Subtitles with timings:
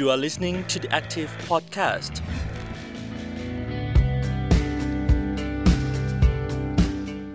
[0.00, 2.14] You are listening to the Active Podcast.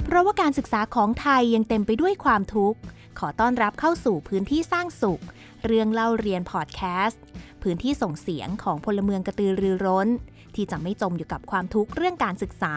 [0.05, 2.79] เพราะว่าการศึกษาของไทยยังเต็มไปด้วยความทุกข์
[3.19, 5.21] ขอต้อนรับเข้าสู่พื้นที่สร้างสุข
[5.65, 7.21] เรื่องเล่าเรียนพอดแคสต์
[7.63, 10.07] พื้นที่ส่งเสียงของพลเมืองกระตือรือร้น
[10.55, 12.75] ที่จะไม่จมอยู่กับความทุกข์เรื่องการศึกษา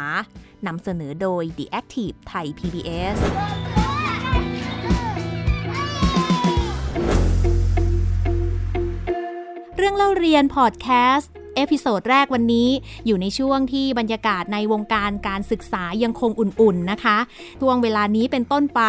[0.66, 3.18] นำเสนอโดย The Active ไทย PBS
[9.80, 12.69] เรื่องเล่าเรียนพอดแคสต์ episode แรกวันนี้
[13.07, 17.19] อยู่ในช่วงที่บรรยากาศในวงการการศึกษายังคงอุ่นๆนะคะ
[17.61, 18.83] ช่วงเวลานี้เป็นต้นไป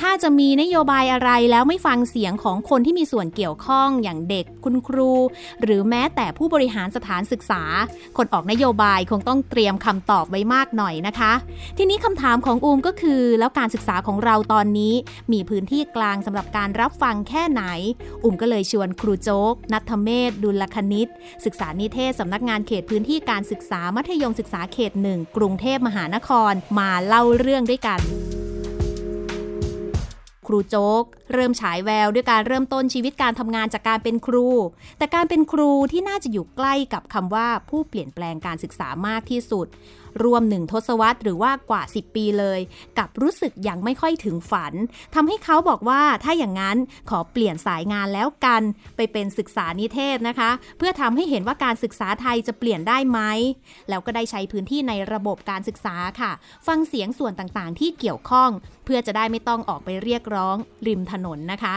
[0.00, 5.12] ถ้าจะมีนโยบายอะไรแล้วไม่ฟังเสียงของคนที่มีส่วนเกี่ยวข้องอย่างเด็กคุณครู
[5.62, 7.62] หรือแม้แต่ผู้บริหารสถานศึกษา
[8.16, 11.32] คนออกนโยบายคงต้องเตรียมคำตอบไว้มากหน่อยนะคะ
[11.78, 14.94] ทีนี้คำถามของอูมก็คือ แล้วการศึกษาของเราตอนนี้
[15.32, 17.62] มีพื้นที่กลางสำหรับการรับฟังแค่ไหน
[18.24, 21.08] อุ่มก็เลยชวนครูโจ๊กนัทเมศดุลคณิต
[21.46, 28.00] ศึกษานิเทศสำนักงานเขตพื้นที่การศึกษามัธยมศึกษาเขตหนึ่งกรุงเทพมหานครมาเล่าเรื่องด้วยกัน
[30.46, 34.48] ครูโจ๊ก เริ่มฉายแววด้วยการเริ่มต้นชีวิตการทำงานจากการเป็นครู
[34.98, 39.66] แต่การเป็นครูที่น่าจะอยู่ใกล้กับคำว่าผู้เปลี่ยนแปลงการศึกษามากที่สุด
[40.22, 42.60] รวมหนึ่งทศวรรษหรือว่ากว่า 10 ปีเลย
[42.98, 44.74] กับรู้สึกยังไม่ค่อยถึงฝัน
[45.14, 46.76] ทำให้เขาบอกว่าถ้าอย่างนั้น
[47.10, 48.62] ขอเปลี่ยนสายงานแล้วกัน
[48.96, 53.20] ไปเป็นศึกษานิเทศนะคะ เพื่อทำให้เห็นว่าการศึกษาไทยจะเปลี่ยนได้ไหม
[53.88, 56.32] แล้วก็ได้ใช้พื้นที่ในระบบการศึกษาค่ะ
[56.66, 58.50] ฟังเสียงส่วนต่างๆ ที่เกี่ยวข้อง
[58.84, 61.74] เพื่อจะได้ไม่ต้องออกไปเรียกร้อง ริมถนนนะคะ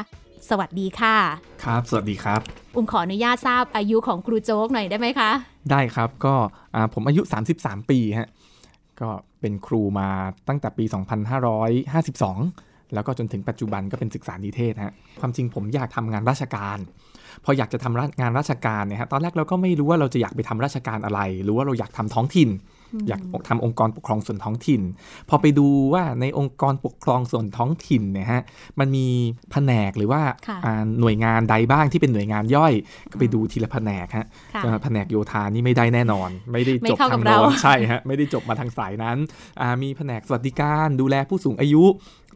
[0.49, 1.17] สวัสดีค่ะ
[1.63, 2.41] ครับ สวัสดีครับ
[2.77, 5.31] อุ้มขออนุญาตทราบอายุของครูโจ๊กหน่อยได้ไหมคะ
[5.71, 6.35] ได้ครับก็
[6.75, 7.21] อ่าผมอายุ
[7.55, 8.29] 33 ปีฮะ
[9.01, 9.09] ก็
[9.41, 10.09] เป็นครูมา
[10.47, 10.85] ตั้งแต่ปี
[12.09, 16.77] 2552 แล้วก็จนถึงปัจจุบันก็เป็นศึกษานิเทศฮะความจริงผมอยากทำงานราชการ
[17.43, 22.49] พออยากจะทำงานราชการเนี่ยฮะตอนแรกเราก็ไม่รู้ว่าเราจะอยากไปทำราชการอะไร หรือว่าเราอยากทำท้องถิ่น
[23.07, 24.81] อยากทำองค์กรปกครองส่วนท้องถิ่น
[25.29, 28.41] พอไปดูว่าในองค์กรปกครองส่วนท้องถิ่นเนี่ยฮะ
[28.79, 29.07] มันมี
[29.51, 32.73] แผนกหรือว่าค่ะอ่าหน่วยงานใดบ้างที่เป็นหน่วยงานย่อย
[33.11, 39.17] ก็ไปดูทีละแผนกฮะค่ะอ่าแผนกโยธานี่ไม่ได้แน่นอน ไม่ได้ไม่จบเข้ากัทาบงเราโน้นใช่ฮะไม่ได้จบมาทางสายนั้น
[39.61, 41.83] อ่ามีแผนกสวัสดิการดูแลผู้สูงอายุ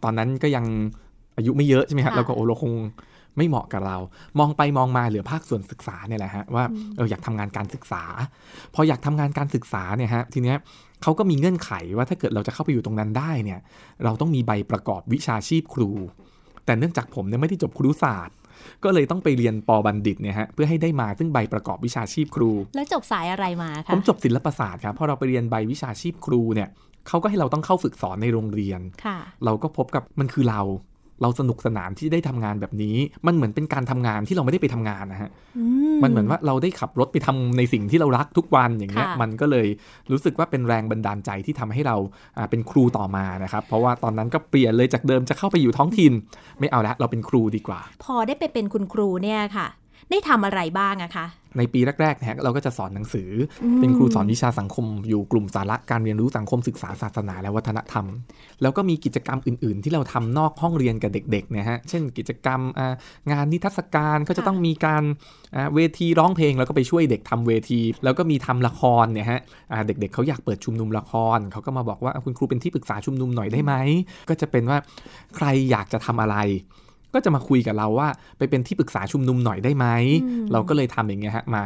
[0.04, 0.66] ตอนนั้นก็ยัง
[1.38, 2.74] อายุไม่เยอะใช่ไหมฮะเราก็โอ้เราคง
[3.38, 3.98] ไม่เหมาะกับเรา
[4.40, 6.64] มองไปมองมาเหลือภาคส่วนศึกษาเนี่ยแหละฮะว่า
[6.96, 8.04] เอออยากทำงานการศึกษา
[8.76, 10.58] พออยากทำงานการศึกษาเนี่ยฮะทีเนี้ย
[11.04, 13.60] เขาก็มีเงื่อนไขว่าถ้าเกิดเราจะเข้าไปอยู่ตรงนั้นได้เนี่ย
[14.04, 15.90] เราต้องมีใบประกอบวิชาชีพครู
[16.66, 18.36] แต่เนื่องจากผมเนี่ยไม่ได้จบครุศาสตร์
[18.84, 26.70] ก็เลยต้องไปเรียนปอบัณฑิตเนี่ยฮะเพื่อให้ได้มาซึ่งใบประกอบวิชาชีพครู แล้วจบสายอะไรมาผคะมจบศิลปศาสตร์ครับพอเราไปเรียนใบวิชาชีพครูเนี่ย
[27.08, 30.62] เขาก็ให้เราต้องเข้าฝึกสอนในโรงเรียนค่ะเราก็พบกับมันคือเรา
[31.22, 32.96] เราสนุกสนานที่ได้ทำงานแบบนี้
[33.28, 35.64] มันเหมือนเป็นการทำงานที่เราไม่ได้ไปทำงานนะฮะอื
[36.04, 39.68] มันเหมือนว่าเราได้ขับรถไปทำในสิ่งที่เรารักทุกวันอย่างเงี้ยค่ะมันก็เลย
[40.12, 41.96] รู้สึกว่าเป็นแรงบันดาลใจที่ทำให้เรา
[42.38, 46.14] อ่าเป็นครูต่อมานะครับเพราะว่าตอนนั้นก็เปลี่ยนเลยจากเดิมจะเข้าไปอยู่ท้องถิ่น
[46.60, 49.68] ไม่เอาละเราเป็นครูดีกว่า พอได้ไปเป็นคุณครูเนี่ยค่ะ
[50.12, 51.28] ได้ทำอะไรบ้างอะคะ
[51.58, 53.30] ในปีแรกๆเนี่ยเราก็จะสอนหนังสือ
[53.64, 58.06] อมเป็นครูสอนวิชาสังคม อยู่กลุ่มสาระการเรียนรู้สังคมศึกษาศาสนาและวัฒนธรรม
[58.62, 62.94] แล้วก็มีกิจกรรมอื่นๆ ที่เราทำนอกห้องเรียนกับเด็กๆเนี่ยฮะเช่นกิจกรรมอ่า
[63.32, 65.04] งานนิทรรศการก็จะต้องมีการ
[65.56, 69.42] อ่าเวทีร้องเพลงแล้วก็ไปช่วยเด็กทำเวที แล้วก็มีทำละครเนี่ยฮะ
[69.72, 73.74] อ่าเด็กๆเขาอยากเปิดชุมนุมละครเขาก็มาบอกว่าอะคุณครูเป็นที่ปรึกษาชุมนุมหน่อยได้ไหม
[74.30, 74.78] ก็จะเป็นว่า
[75.36, 76.38] ใครอยากจะทำอะไร
[77.14, 79.86] ก็จะมาคุยกับเราว่า ไปเป็นที่ปรึกษาชุมนุมหน่อยได้ไหม
[80.24, 81.64] อืมเราก็เลยทำอย่างเงี้ยฮะมา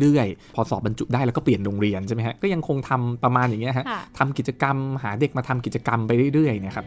[0.00, 6.86] เรื่อยๆ พอสอบบรรจุได้แล้วก็เปลี่ยนโรงเรียนใช่ไหมฮะก็ยังคงทำประมาณอย่างเงี้ยฮะค่ะทำกิจกรรม หาเด็กมาทำกิจกรรมไปเรื่อยๆเนะครับ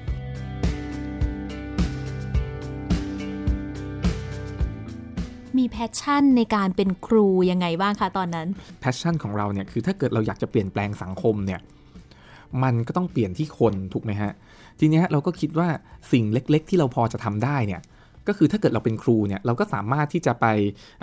[5.58, 8.48] มี passion ในการเป็นครูยังไงบ้างคะตอนนั้น
[8.80, 11.60] passion ของเราเนี่ยคือถ้าเกิดเราอยากจะเปลี่ยนแปลงสังคมเนี่ย
[12.64, 14.32] มันก็ต้องเปลี่ยนที่คนถูกไหมฮะ
[14.80, 15.68] ทีเนี้ยเราก็คิดว่า
[16.12, 17.82] สิ่งเล็ก ๆ ที่เราพอจะทำได้เนี่ย
[18.28, 20.46] ก็คือถ้าเกิดเราเป็นครูเนี่ยเราก็สามารถที่จะไป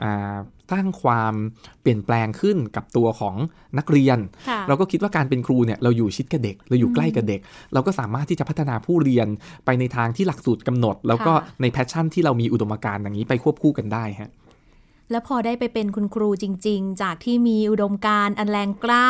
[0.02, 0.36] อ่า
[0.72, 1.34] สร้างความ
[1.82, 3.34] เปลี่ยนแปลงขึ้นกับตัวของ
[3.78, 4.18] นักเรียน
[4.48, 7.40] ค่ะเราก็คิดว่าการเป็นครูเนี่ยเราอยู่ชิดกับเด็ก เราอยู่ใกล้กับเด็ก
[7.74, 9.28] เราก็สามารถที่จะพัฒนาผู้เรียน
[9.64, 14.30] ไปในทางที่หลักสูตรกำหนด แล้วก็ค่ะในแพชชั่นที่เรามีอุดมการณ์อย่างนี้ไปควบคู่กันได้ฮะ
[15.10, 19.06] แล้วพอได้ไปเป็นคุณครูจริง ๆ จากที่มีอุดมการณ์อันแรงกล้า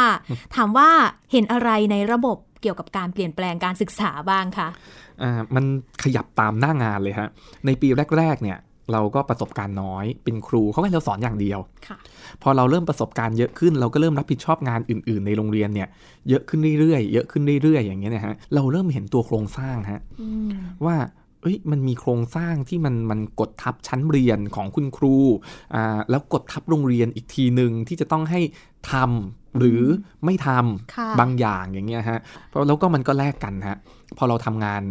[0.54, 0.90] ถามว่า
[1.32, 4.68] เห็นอะไรในระบบเกี่ยวกับการเปลี่ยนแปลงการศึกษาบ้างคะ
[5.22, 5.64] อ่ามัน
[6.02, 7.28] ขยับตามหน้างานเลยฮะ
[7.66, 8.58] ในปีแรก ๆ เนี่ย
[8.92, 11.58] เราก็ประสบการณ์น้อย เป็นครูเขาให้เราสอนอย่างเดียว
[11.88, 11.98] ค่ะ
[12.42, 15.88] พอเราเริ่มประสบการณ์เยอะขึ้น เราก็เริ่มรับผิดชอบงานอื่น ๆ ในโรงเรียนเนี่ย
[16.28, 20.50] เยอะขึ้นเรื่อยๆเยอะขึ้นเรื่อยๆอย่างเงี้ยนะฮะเราเริ่มเห็นตัวโครงสร้างฮะอืม
[20.84, 20.96] ว่า
[21.42, 25.16] เอ้ยมันมีโครงสร้างที่มันมันกดทับชั้นเรียนของคุณครู
[25.74, 28.40] อ่าแล้วกดทับโรงเรียนอีกทีหนึ่งที่จะต้องให้
[28.92, 29.82] ทำหรือ
[30.24, 30.48] ไม่ท
[30.94, 33.78] ค่ะำบางอย่างอย่างเงี้ยฮะเพราะแล้วก็มันก็แลกกันฮะ
[34.16, 34.82] พอเราทำงาน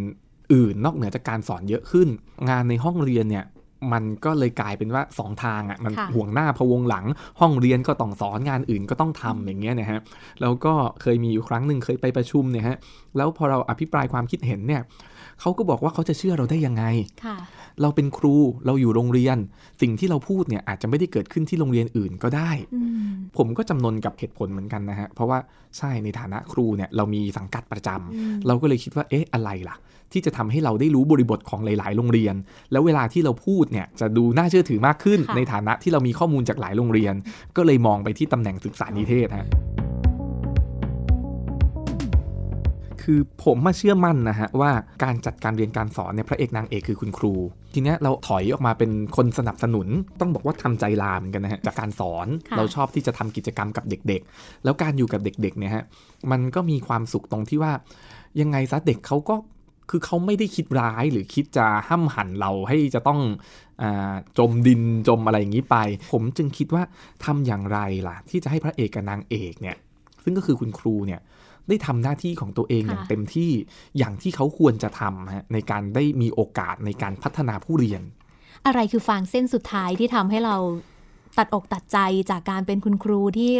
[0.54, 2.08] อื่นนอกเหนือจากการสอนเยอะขึ้น
[2.50, 3.46] งานในห้องเรียนเนี่ย
[3.94, 7.06] มันก็เลยกลายเป็นว่าสองทางอะ่ะมันค่ะห่วงหน้าพะวงหลัง
[7.40, 10.00] ห้องเรียนก็ต้องสอนงานอื่นก็ต้องทำอย่างเงี้ยนะฮะ
[10.42, 12.78] แล้วก็เคยมีอยู่ครั้งหนึ่งเคยไปประชุมเนี่ยฮะ
[13.18, 14.82] แล้วพอเราอภิปรายความคิดเห็นเนี่ย
[15.42, 16.84] เขาก็บอกว่าเขาจะเชื่อเราได้ยังไง
[17.26, 17.38] ค่ะ
[17.82, 18.36] เราเป็นครู
[18.66, 19.38] เราอยู่โรงเรียน
[19.82, 25.40] สิ่งที่เราพูดเนี่ยอาจจะไม่ได้เกิดขึ้นที่โรงเรียนอื่นก็ได้อืมผมก็จำนนกับเหตุผลเหมือนกันนะฮะ เพราะว่า
[25.78, 29.78] ใช่ในฐานะครูเนี่ยเรามีสังกัดประจำอืมเราก็เลยคิดว่าเอ๊ะอะไรล่ะ
[30.12, 32.36] ที่จะทำให้เราได้รู้บริบทของหลาย ๆ โรงเรียน
[32.72, 37.14] แล้วเวลาที่เราพูดเนี่ยจะดูน่าเชื่อถือมากขึ้นค่ะในฐานะที่เรามีข้อมูลจากหลายโรงเรียน
[37.58, 39.48] ก็เลยมองไปที่ตำแหน่งศึกษานิเทศฮะ
[43.09, 44.71] คือผมมาเชื่อมั่นนะฮะว่า
[45.04, 47.33] การจัดการเรียนการสอนเนี่ยพระเอกนางเอกคือคุณครู
[47.74, 49.88] ทีเนี้ยเราถอยออกมาเป็นคนสนับสนุน
[50.19, 55.83] ต้องบอกว่าทำใจลาเหมือนกันนะฮะจากการสอนค่ะเราชอบที่จะทำกิจกรรมกับเด็กๆ แล้วการอยู่กับเด็กๆเนี่ยฮะ
[56.31, 57.71] มันก็มีความสุขตรงที่ว่า
[58.42, 59.36] ยังไงซะเด็กเขาก็
[59.89, 63.19] คือเขาไม่ได้คิดร้ายหรือคิดจะห้ำหั่นเราให้จะต้อง
[63.81, 65.77] อาจมดินจมอะไรอย่างนี้ไป
[66.12, 66.83] ผมจึงคิดว่า
[67.25, 69.77] ทำอย่างไรล่ะ ที่จะให้พระเอกกับนางเอกเนี่ย
[70.24, 71.21] ซึ่งก็คือคุณครูเนี่ย
[71.69, 73.52] ได้ทำหน้าที่ของตัวเองค่ะอย่างเต็มที่
[73.98, 78.02] อย่างที่เขาควรจะทำฮะในการได้มีโอกาสในการพัฒนาผู้เรียน
[78.66, 80.56] อะไรคือฟางเส้นสุดท้ายที่ทำให้เรา
[81.38, 81.98] ตัดอกตัดใจ
[82.31, 83.54] จากการเป็นคุณครูที่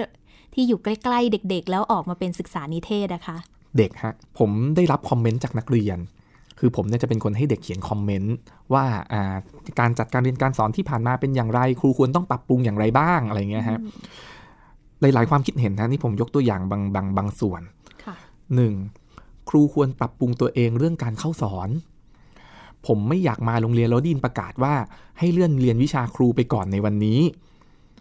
[0.54, 3.38] ที่อยู่ใกล้ ๆ เด็ก ๆ แล้วออกมาเป็นศึกษานิเทศนะคะ
[3.78, 6.00] เด็กฮะผมได้รับคอมเมนต์จากนักเรียน
[6.60, 8.36] คือผมเนี่ยจะเป็นคนให้เด็กเขียนคอมเมนต์
[8.74, 9.36] ว่าอ่า
[9.80, 13.80] การจัดการเรียนการสอนที่ผ่านมาเป็นอย่างไร ครูควรต้องปรับปรุงอย่างไรบ้างอะไรเงี้ยฮะ
[15.02, 17.62] หลายๆความคิดเห็นนะนี่ผมยกตัวอย่างบางบางบางส่วน
[18.48, 18.74] ค่ะหนึ่ง
[19.50, 21.70] ครูควรปรับปรุงตัวเองเรื่องการเข้าสอน
[22.88, 24.74] ผมไม่อยากมาโรงเรียนแล้วไดยินประกาศว่า
[25.20, 27.20] ให้เลื่อนเรียนวิชาครูไปก่อนในวันนี้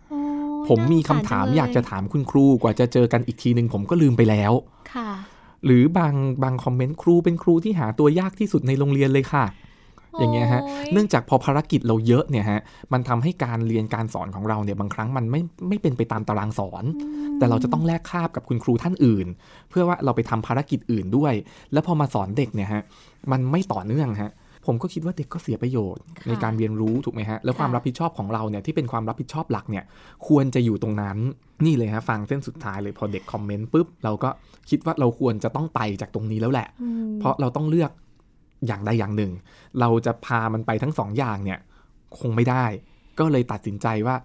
[0.09, 0.21] โอ้
[0.65, 4.53] ยผมมีคำน่สงสรถามจังเลอยากจะถามคุณครูกว่าจะเจอกันอีกทีหนึ่งผมก็ลืมไปแล้ว
[4.95, 5.11] ค่ะ
[5.65, 9.45] หรือบางบางคอมเมนต์ครูเป็นครูที่หาตัวยากที่สุดในโรงเรียนเลยค่ะ
[10.19, 12.61] อย่างเงี้ยฮะโอ้ยเนื่องจากพอภารกิจเราเยอะเนี่ยฮะ
[12.93, 16.85] มันทำให้การเรียนการสอนของเราเนี่ยบางครั้งมันไม่ไม่เป็นไปตามตารางสอน
[17.39, 19.27] แต่เราจะต้องแลกคาบกับคุณครูท่านอื่น
[19.71, 21.35] เพื่อว่าเราไปทำภารกิจอื่นด้วย
[21.73, 22.83] แล้วพอมาสอนเด็กเนี่ยฮะ
[23.33, 24.33] มันไม่ต่อเนื่องฮะ
[24.67, 29.85] ผมก็คิดว่าเด็กก็เสียประโยชน์ค่ะในการเรียนรู้ถูกไหมฮะ แล้วความค่ะรับผิดชอบของเราเนี่ยที่เป็นความรับผิดชอบหลักเนี่ย
[30.29, 31.17] ควรจะอยู่ตรงนั้น
[31.65, 34.31] นี่เลยฮะฟังเส้นสุดท้ายเลยพอเด็กคอมเมนต์ปุ๊บเราก็
[34.71, 37.91] คิดว่าเราควรจะต้องไปจากตรงนี้แล้วแหละอืมเพราะเราต้องเลือก
[38.67, 39.33] อย่างใดอย่างหนึ่ง
[39.81, 41.59] เราจะพามันไปทั้งสองอย่างเนี่ย
[42.19, 42.65] คงไม่ได้
[43.19, 44.17] ก็เลยตัดสินใจว่า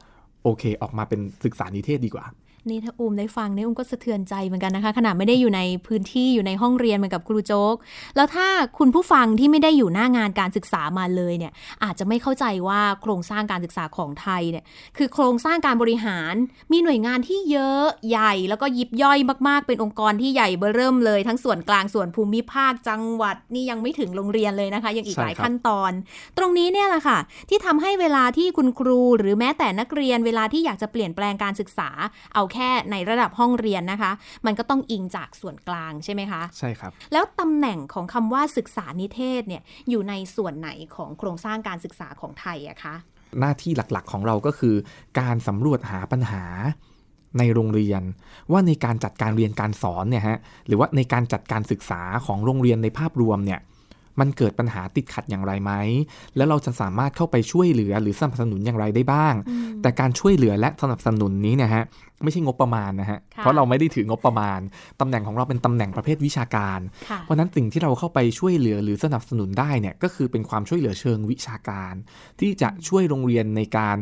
[0.43, 2.25] โอเคออกมาเป็นศึกษานิเทศดีกว่า
[2.69, 7.75] นี่ถ้าอูมได้ฟังเนี่ยอูมก็สะเทือนใจเหมือนกันนะคะขนาดไม่ได้อยู่ในพื้นที่อยู่ในห้องเรียนเหมือนกับครูโจ๊ก
[8.15, 8.47] แล้วถ้า
[8.77, 11.51] คุณผู้ฟังที่ไม่ได้อยู่หน้างานการศึกษามาเลยเนี่ย
[11.83, 14.63] อาจจะไม่เข้าใจว่าโครงสร้างการศึกษาของไทยเนี่ย
[14.97, 16.33] คือโครงสร้างการบริหาร
[16.71, 25.91] มีหน่วยงานที่เยอะใหญ่ แล้วก็ยิบย่อยมาก ๆ เป็นองค์กรที่ใหญ่เบ้อเริ่มเลย ทั้งส่วนกลางส่วนภูมิภาคจังหวัดนี่ยังไม่ถึงโรงเรียนเลยนะคะ ยังอีกใช่หลายครับขั้นตอน
[26.37, 27.19] ตรงนี้เนี่ยแหละค่ะ
[27.49, 31.89] ที่ทำให้เวลาที่คุณครูหรือแม้แต่นักเรียนเวลาที่อยากจะเปลี่ยนแปลงการศึกษา
[32.35, 34.11] เอาแค่ในระดับห้องเรียนนะคะ
[34.45, 42.95] มันก็ต้องอิงจากส่วนกลางใช่ไหมคะ ใช่ครับ แล้วตำแหน่งของคำว่าศึกษานิเทศเนี่ยอยู่ในส่วนไหนของโครงสร้างการศึกษาของไทยอะคะ
[43.39, 44.75] หน้าที่หลักๆของเราก็คือ
[45.19, 46.43] การสำรวจหาปัญหา
[47.37, 48.01] ในโรงเรียน
[48.51, 50.37] ว่าในการจัดการเรียนการสอนเนี่ยฮะ
[50.67, 53.61] หรือว่าในการจัดการศึกษาของโรงเรียนในภาพรวมเนี่ย
[54.19, 55.71] มันเกิดปัญหาติดขัดอย่างไรไหม
[56.35, 59.33] แล้วเราจะสามารถเข้าไปช่วยเหลือหรือสนับสนุนอย่างไรได้บ้าง
[59.81, 61.83] แต่การช่วยเหลือและสนับสนุนนี้เนะฮะ
[62.23, 64.59] ไม่ใช่งบประมาณนะฮะค่ะเพราะเราไม่ได้ถืองบประมาณ
[64.99, 71.93] ตำแหน่งของเราเป็นตำแหน่งประเภทวิชาการค่ะเพราะฉะนั้นสิ่งที่เราเข้าไปช่วยเหลือหรือสนับสนุนได้เนี่ยก็คือเป็นความช่วยเหลือเชิงวิชาการ
[72.39, 73.97] ที่จะช่วยโรงเรียนในการ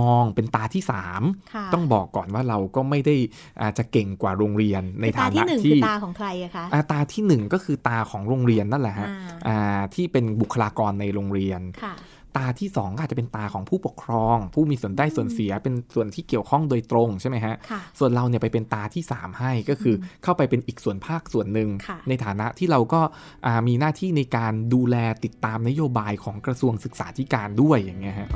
[0.00, 1.04] มองเป็นตาที่ค่ะ
[1.36, 3.16] 3ต้องบอกก่อนว่าเราก็ไม่ได้
[3.62, 11.94] อาจจะเก่งกว่าโรงเรียนในคือตาฐาที่นะหนึ่งคืที่อตาของใครอะคะอ่าตาที่หนึ่งก็คือตาของโรงเรียนนั่นแหละฮะอ่าอ่าที่เป็นบุคลากรในโรงเรียนค่ะ
[12.36, 23.00] ตาที่สองก็อาจจะเป็นตาของผู้ปกครอง ผู้มีส่วนได้ส่วนเสียเป็นส่วนที่เกี่ยวข้องโดยตรงใช่ไหมฮะค่ะส่วนเราเนี่ยไปเป็นตาที่ 3 ให้ก็คืออเข้าไปเป็นอีกส่วนภาคส่วนหนึ่งค่ะในฐานะที่เราก็
[23.46, 28.28] อ่ามีหน้าที่ในการดูแลติดตามนโยบายของกระทรวงศึกษาธิการด้วยอย่างเงี้ยฮะ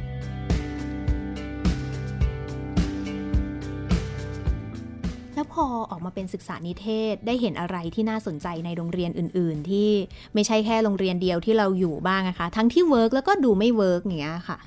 [5.62, 9.91] อออกมาเป็นศึกษานิเทศก์ได้เห็นอะไรที่น่าสนใจในโรงเรียนอื่น ๆ ที่
[10.35, 14.59] ไม่ใช่แค่โรงเรียนเดียวที่เราอยู่บ้างนะคะ ทั้งที่ work แล้วก็ดูไม่ work อย่างเงี้ยค่ะ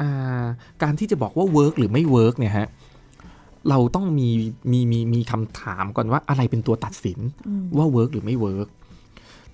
[0.00, 0.44] อ่า
[0.82, 2.68] การที่จะบอกว่า work หรือไม่ work เนี่ยฮะ
[3.70, 4.28] เราต้องมี
[4.72, 8.68] มีมีมีคำถามก่อนว่าอะไรเป็นตัวตัดสินอืมว่า work หรือไม่ work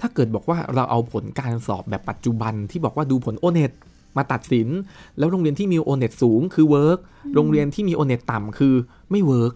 [0.00, 3.72] ถ้าเกิดบอกว่าเราเอาผลการสอบแบบปัจจุบันที่บอกว่าดูผล O-NET
[4.16, 4.68] มาตัดสิน
[5.18, 6.98] แล้วโรงเรียนที่มี O-NET สูงคือ work
[7.34, 8.74] โรงเรียนที่มี O-NET ต่ำคือ
[9.10, 9.52] ไม่ work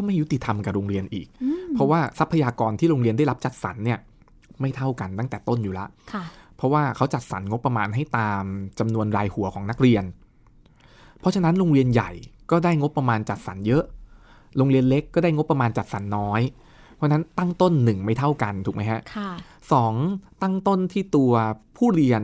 [0.00, 1.26] ก็ไม่ยุติธรรมกับโรงเรียนอีก
[1.74, 3.98] เพราะว่าทรัพยากรที่โรงเรียนได้รับจัดสรรเนี่ย
[4.60, 6.24] ไม่เท่ากันตั้งแต่ต้นอยู่ละค่ะ
[6.56, 8.42] เพราะว่าเขาจัดสรรงบประมาณให้ตาม
[8.78, 10.04] จำนวนรายหัวของนักเรียน
[11.20, 12.10] เพราะฉะนั้นโรงเรียนใหญ่
[12.50, 13.84] ก็ได้งบประมาณจัดสรรเยอะ
[14.56, 16.40] โรงเรียนเล็กก็ได้งบประมาณจัดสรรน้อย
[16.96, 19.30] เพราะฉะนั้นตั้งต้นหนึ่งไม่เท่ากันถูกไหมฮะค่ะ
[19.72, 19.94] สอง
[20.42, 21.32] ตั้งต้นที่ตัว
[21.76, 22.22] ผู้เรียน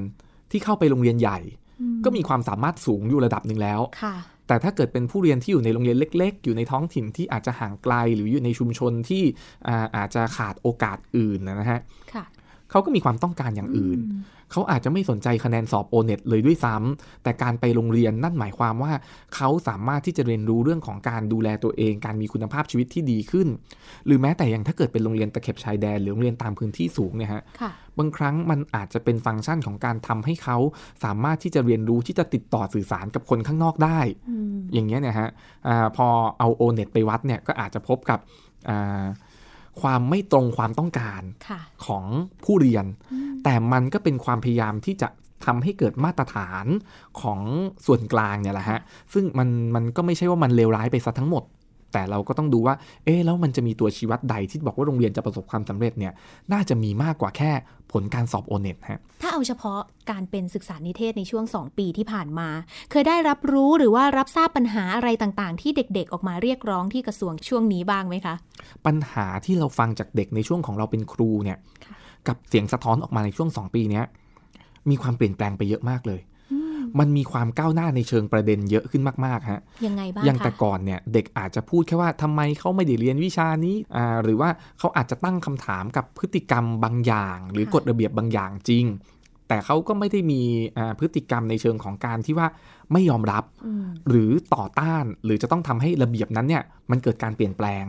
[0.50, 1.38] ที่เข้าไปโรงเรียนใหญ่
[2.04, 4.14] ก็มีความสามารถสูงอยู่ระดับหนึ่งแล้วค่ะ
[4.46, 9.22] แต่ถ้าเกิดเป็นผู้เรียนที่อยู่ในโรงเรียนเล็ก ๆ อยู่ในท้องถิ่นที่อาจจะห่างไกลหรืออยู่ในชุมชนที่
[9.96, 11.80] อาจจะขาดโอกาสอื่นนะฮะ
[12.70, 18.92] เขาก็มีความต้องการอย่างอื่นอืมเขาอาจจะไม่สนใจคะแนนสอบโอเน็ตเลยด้วยซ้ำแต่การไปโรงเรียนนั่นหมายความว่า
[19.34, 23.48] เขาสามารถที่จะเรียนรู้เรื่องของการดูแลตัวเอง การมีคุณภาพชีวิตที่ดีขึ้น
[24.06, 30.56] หรือแม้แต่อย่างถ้าเกิดเป็นโรงเรียนตะเข็บชายแดนหรือโรงเรียนตามพื้นที่สูงเนี่ยฮะค่ะบางครั้งมันอาจจะเป็นฟังก์ชันของการทำให้เขา
[31.04, 33.98] สามารถที่จะเรียนรู้ที่จะติดต่อสื่อสารกับคนข้างนอกได้
[34.30, 35.30] อืมอย่างเงี้ยเนี่ยฮะ
[35.68, 36.06] อาพอ
[36.38, 38.18] เอาโอเน็ตไปวัดเนี่ยก็อาจจะพบกับ
[38.68, 39.04] อ่า
[39.82, 42.04] ความไม่ตรงความต้องการค่ะของ
[42.44, 42.86] ผู้เรียน
[43.44, 45.08] แต่มันก็เป็นความพยายามที่จะ
[45.46, 46.66] ทำให้เกิดมาตรฐาน
[47.20, 47.40] ของ
[47.86, 48.80] ส่วนกลางเนี่ยแหละฮะ
[49.12, 51.42] ซึ่งมันมันก็ไม่ใช่ว่ามันเลวร้ายไปซะทั้งหมด
[51.96, 52.74] แต่เราก็ต้องดูว่า
[53.04, 56.12] เอ๊ะแล้วมันจะมีตัวชี้วัดใดที่บอกว่าโรงเรียนจะประสบความสำเร็จเนี่ย
[56.52, 57.50] น่าจะมีมากกว่าแค่
[57.92, 62.48] ผลการสอบโอเน็ตฮะ ถ้าเอาเฉพาะการเป็นศึกษานิเทศในช่วง 2 ปีที่ผ่านมา
[62.90, 68.34] เคยได้รับรู้หรือว่ารับทราบปัญหาอะไรต่างๆ ที่เด็กๆ ออกมาเรียกร้องที่กระทรวงช่วงนี้บ้างไหมคะ
[68.86, 71.96] ปัญหาที่เราฟังจากเด็กในช่วงของเราเป็นครูเนี่ยค่ะ
[72.28, 74.04] กับเสียงสะท้อนออกมาในช่วง 2 ปีเนี้ย
[74.90, 76.20] มีความเปลี่ยนแปลงไปเยอะมากเลย
[76.98, 88.86] มันมีความก้าวหน้าในเชิงประเด็นเยอะขึ้นมากๆฮะยังไงบ้างอย่างแต่คะก่อนเนี่ยเด็กอาจจะพูดแค่ว่าทำไมเขาไม่ได้เรียนวิชานี้อ่าหรือว่าเขาอาจจะตั้งคำถามกับพฤติกรรมบางอย่าง หรือกฎระเบียบบางอย่างจริง
[89.48, 90.42] แต่เขาก็ไม่ได้มี
[90.78, 92.48] อ่าพฤติกรรมในเชิงของการที่ว่า
[92.92, 97.84] ไม่ยอมรับอืมหรือต่อต้านหรือจะต้องทำให้ระเบียบนั้นเนี่ยมันเกิดการเปลี่ยนแปลง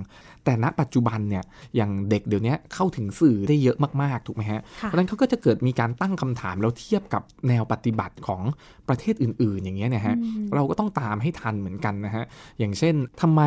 [0.47, 1.43] แต่ณปัจจุบันเนี่ย
[1.75, 8.41] อย่างเด็กเดี๋ยวนี้เข้าถึงสื่อได้เยอะมากๆถูกไหมฮะค่ะเพราะฉะนั้นเขาก็จะเกิดมีการตั้งคำถามแล้วเทียบกับแนวปฏิบัติของ
[8.87, 12.23] ประเทศอื่น ๆ อย่างเงี้ยนะฮะอืมเราก็ต้องตามให้ทันเหมือนกันนะฮะ
[12.59, 13.41] อย่างเช่นทำไม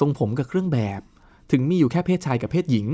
[0.00, 1.00] ทรงผมกับเครื่องแบบ
[1.52, 2.86] ถึงมีอยู่แค่เพศชายกับเพศหญิง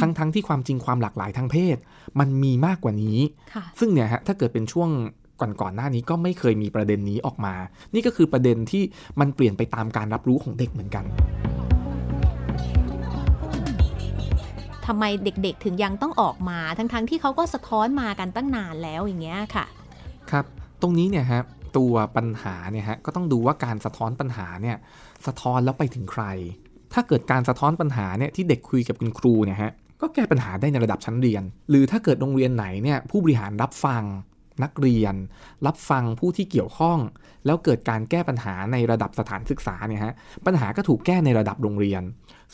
[0.00, 1.76] ทั้งทั้งที่ความจริงความหลากหลายทางเพศ
[2.20, 3.18] มันมีมากกว่านี้
[3.54, 4.90] ค่ะซึ่งเนี่ยฮะถ้าเกิดเป็นช่วง
[5.40, 7.54] ก่อนๆหน้านี้ก็ไม่เคยมีประเด็นนี้ออกมา
[7.94, 8.82] นี่ก็คือประเด็นที่
[9.20, 11.04] มันเปลี่ยนไปตามการรับรู้ของเด็กเหมือนกัน
[14.86, 19.66] ทำไมเด็กๆ ถึงยังต้องออกมา ทั้งๆที่เขาก็สะท้อนมากันตั้งนานแล้วอย่างเงี้ยค่ะ
[20.30, 20.44] ครับ
[20.82, 21.42] ตรงนี้เนี่ยฮะ
[21.76, 24.76] ตัวปัญหาเนี่ยฮะก็ต้องดูว่าการสะท้อนปัญหาเนี่ย
[25.26, 26.24] สะท้อนแล้วไปถึงใคร
[26.94, 34.02] ถ้าเกิดการสะท้อนปัญหาเนี่ยที่เด็กคุยกับคุณครูเนี่ยฮะก็แก้ปัญหาได้ในระดับชั้นเรียน หรือถ้าเกิดโรงเรียนไหนเนี่ยผู้บริหารรับฟัง
[34.62, 35.14] นักเรียน
[35.66, 36.98] รับฟังผู้ที่เกี่ยวข้อง
[37.46, 40.14] แล้วเกิดการแก้ปัญหาในระดับสถานศึกษาเนี่ยฮะ
[40.46, 42.02] ปัญหาก็ถูกแก้ในระดับโรงเรียน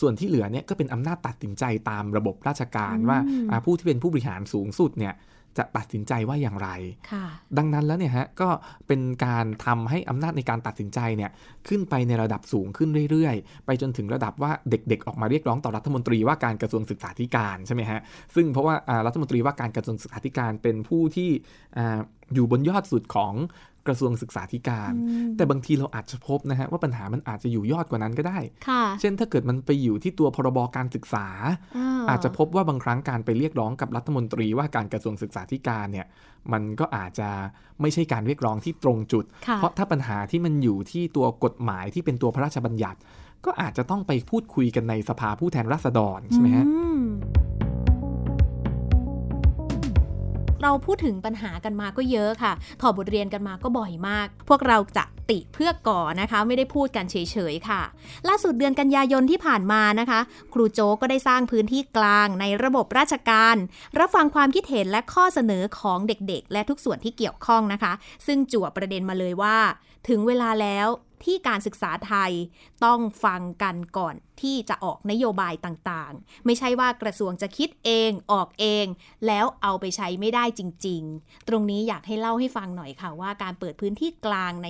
[0.01, 3.19] ส่วนที่เหลือเนี่ยก็เป็นอำนาจตัดสินใจตามระบบราชการอืมว่า
[3.51, 5.15] อ่าผู้ที่เป็นผู้บริหารสูงสุดเนี่ย
[5.59, 6.69] จะตัดสินใจว่าอย่างไร
[7.11, 7.25] ค่ะ
[7.59, 8.49] ดังนั้นแล้วเนี่ยฮะก็
[8.87, 11.31] เป็นการทำให้อำนาจในการตัดสินใจเนี่ย
[11.69, 18.01] ขึ้นไปในระดับสูงขึ้นเรื่อยๆ ไปจนถึงระดับว่าเด็กๆ ออกมาเรียกร้องต่อรัฐมนตรีว่าการกระทรวงศึกษาธิการใช่ไหมฮะ
[18.35, 21.31] ซึ่งเพราะว่าอ่ารัฐมนตรีว่าการกระทรวงศึกษาธิการเป็นผู้ที่
[21.77, 21.99] อ่า
[22.35, 23.33] อยู่บนยอดสุดของ
[23.87, 24.93] กระทรวงศึกษาธิการ
[25.37, 31.27] แต่บางทีเราอาจจะพบนะฮะว่าปัญหามันอาจจะอยู่ยอดกว่านั้นก็ได้ค่ะเช่นถ้าเกิดมันไปอยู่ที่ตัวพรบการศึกษา
[32.11, 36.07] อาจจะพบว่าบางครั้งการไปเรียกร้องกับรัฐมนตรีว่าการกระทรวงศึกษาธิการเนี่ย
[36.53, 37.29] มันก็อาจจะ
[37.81, 42.99] ไม่ใช่การเรียกร้องที่ตรงจุดค่ะเพราะถ้าปัญหาที่มันอยู่ที่ตัวกฎหมายที่เป็นตัวพระราชบัญญัติ
[43.47, 46.67] ก็อาจจะต้องไปพูดคุยกันในสภาผู้แทนราษฎรใช่ไหมฮะ
[50.63, 57.17] เราพูดถึงปัญหากันมาก็เยอะค่ะ ถอดบทเรียนกันมาก็บ่อยมาก พวกเราจะติเพื่อก่อนะคะ ไม่ได้พูดกันเฉ
[57.53, 57.83] ยๆค่ะ
[58.29, 60.21] ล่าสุดเดือนกันยายนที่ผ่านมานะคะ
[60.53, 63.57] ครูโจกก็ได้สร้างพื้นที่กลางในระบบราชการ
[63.99, 67.93] รับฟังความคิดเห็นและข้อเสนอของเด็กๆ และทุกส่วนที่เกี่ยวข้องนะคะ
[68.27, 69.57] ซึ่งจั่วประเด็นมาเลยว่า
[70.09, 70.87] ถึงเวลาแล้ว
[71.25, 72.33] ที่การศึกษาไทย
[72.85, 78.87] ต้องฟังกันก่อนที่จะออกนโยบายต่างๆ ไม่ใช่ว่ากระทรวงจะคิดเองออกเอง
[79.27, 84.69] แล้วเอาไปใช้ไม่ได้จริง ๆ ตรงนี้อยากให้เล่าให้ฟังหน่อยค่ะ ว่าการเปิดพื้นที่กลางใน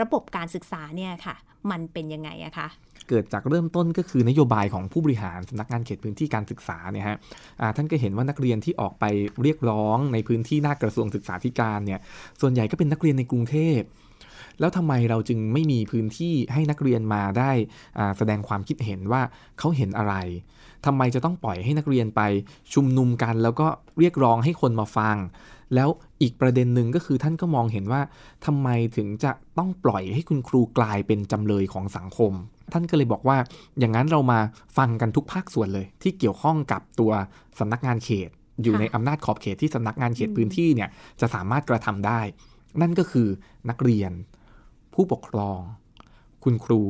[0.00, 1.36] ระบบการศึกษาเนี่ยค่ะ
[1.70, 2.68] มันเป็นยังไงอะคะ
[3.08, 7.16] เกิดจากเริ่มต้นก็คือนโยบายของผู้บริหารสำนักงานเขตพื้นที่การศึกษาเนี่ยฮะ
[7.76, 9.04] ท่านก็เห็นว่านักเรียนที่ออกไป
[9.42, 12.00] เรียกร้องในพื้นที่หน้ากระทรวงศึกษาธิการเนี่ย
[12.40, 13.80] ส่วนใหญ่ก็เป็นนักเรียนในกรุงเทพ
[14.60, 17.50] แล้วทำไมเราจึงไม่มีพื้นที่ให้นักเรียนมาได้
[18.18, 19.22] แสดงความคิดเห็นว่า
[19.58, 20.14] เขาเห็นอะไร
[20.86, 22.20] ทำไมจะต้องปล่อยให้นักเรียนไป
[22.74, 23.66] ชุมนุมกัน แล้วก็
[23.98, 25.16] เรียกร้องให้คนมาฟัง
[25.74, 25.88] แล้ว
[26.22, 28.00] อีกประเด็นหนึ่งก็คือท่านก็มองเห็นว่า
[28.46, 32.32] ทำไมถึงจะต้องปล่อยให้คุณครูกลายเป็นจำเลยของสังคม
[32.72, 33.36] ท่านก็เลยบอกว่า
[33.78, 34.40] อย่างนั้นเรามา
[34.78, 37.12] ฟังกันทุกภาคส่วนเลย ที่เกี่ยวข้องกับตัว
[37.58, 38.30] สำนักงานเขต
[38.62, 40.88] อยู่ในอำนาจขอบเขตที่สำนักงานเขตพื้นที่เนี่ย
[41.20, 42.20] จะสามารถกระทำได้
[42.80, 43.28] นั่นก็คือ
[43.70, 44.12] นักเรียน
[44.94, 45.58] ผู้ปกครอง
[46.44, 46.82] คุณครู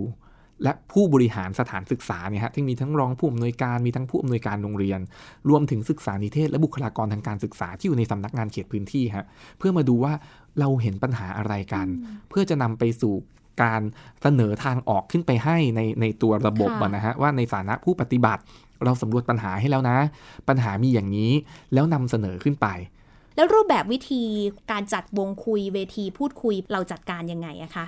[0.63, 5.01] และผู้บริหารสถานศึกษาเนี่ยฮะที่มีทั้งรองผู้อำนวยการมีทั้งผู้อำนวยการโรงเรียน
[5.49, 9.27] รวมถึงศึกษานิเทศ และบุคลากรทางการศึกษาที่อยู่ในสำนักงานเขตพื้นที่ฮะ
[9.59, 10.13] เพื่อมาดูว่า
[10.59, 11.87] เราเห็นปัญหาอะไรกัน
[12.29, 13.15] เพื่อจะนำไปสู่
[13.63, 13.83] การ
[14.23, 18.43] เสนอทางออกขึ้นไปให้ในในตัวระบบนะฮะว่าในฐานะผู้ปฏิบัติ
[18.85, 19.99] เราสำรวจปัญหาให้แล้วนะ
[20.49, 21.33] ปัญหามีอย่างนี้
[21.75, 22.67] แล้วนำเสนอขึ้นไป
[23.37, 24.23] แล้วรูปแบบวิธี
[24.71, 27.87] การจัดวงคุยเวทีพูดคุยเราจัดการยังไงอะคะ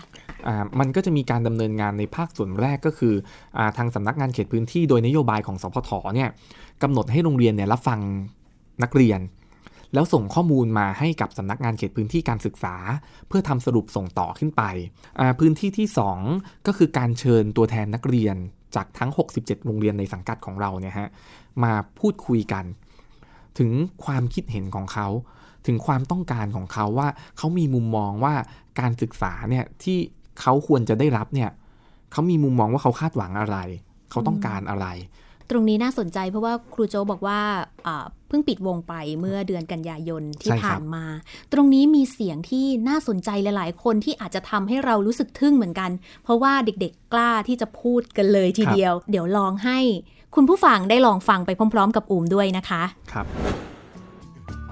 [0.52, 3.14] ะมันก็จะมีการดำเนินงานในภาคส่วนแรกก็คือ
[3.56, 6.28] อทางสำนักงานเขตพื้นที่โดยนโยบายของสพทเนี่ย
[6.82, 8.00] กำหนดให้โรงเรียนเนี่ยรับฟัง
[8.82, 9.20] นักเรียน
[9.94, 12.74] แล้วส่งข้อมูลมาให้กับสำนักงานเขตพื้นที่การศึกษา
[13.28, 14.62] เพื่อทำสรุปส่งต่อขึ้นไป
[15.40, 15.86] พื้นที่ที่
[16.26, 18.36] 2 ก็คือการเชิญตัวแทนนักเรียน
[18.76, 21.08] จากทั้ง 67 โรงเรียนในสังกัดของเราเนี่ยฮะ
[21.64, 22.64] มาพูดคุยกัน
[23.58, 23.70] ถึง
[24.04, 25.08] ความคิดเห็นของเขา
[25.66, 27.08] ถึงความต้องการของเขาว่า
[27.38, 28.34] เขามีมุมมองว่า
[28.80, 29.98] การศึกษาเนี่ยที่
[30.40, 31.50] เขาควรจะได้รับเนี่ย
[32.12, 33.58] เขามีมุมมองว่าเขาคาดหวังอะไร
[34.10, 34.86] เขาต้องการอะไร
[35.50, 37.40] ตรงนี้น่าสนใจเพราะว่าครูโจบอกว่า
[38.28, 41.04] เพิ่งปิดวงไปเมื่อเดือนกันยายนที่ผ่านมา
[41.52, 45.90] ตรงนี้มีเสียงที่น่าสนใจหลาย ๆ คนที่อาจจะทำให้เรารู้สึกทึ่งเหมือนกัน
[46.22, 49.78] เพราะว่าเด็ก ๆ กล้าที่จะพูดกันเลยทีเดียว เดี๋ยวลองให้
[50.38, 53.26] คุณผู้ฟังได้ลองฟังไปพร้อม ๆ กับอูมด้วยนะคะครับ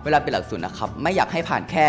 [0.04, 1.86] เวลาเป็นหลักสูตรนะครับ ไม่อยากให้ผ่านแค่